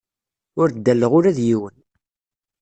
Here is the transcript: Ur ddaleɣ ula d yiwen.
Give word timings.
Ur 0.61 0.69
ddaleɣ 0.71 1.11
ula 1.17 1.37
d 1.37 1.39
yiwen. 1.47 1.77